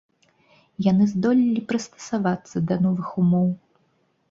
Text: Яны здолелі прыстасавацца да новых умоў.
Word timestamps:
Яны 0.91 1.05
здолелі 1.11 1.61
прыстасавацца 1.73 2.65
да 2.73 2.81
новых 2.89 3.15
умоў. 3.25 3.47